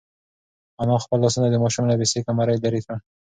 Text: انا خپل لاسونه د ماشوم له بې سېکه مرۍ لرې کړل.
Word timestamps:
انا 0.81 0.95
خپل 1.03 1.17
لاسونه 1.23 1.47
د 1.49 1.55
ماشوم 1.63 1.85
له 1.87 1.95
بې 1.99 2.05
سېکه 2.11 2.31
مرۍ 2.37 2.57
لرې 2.63 2.81
کړل. 2.85 2.99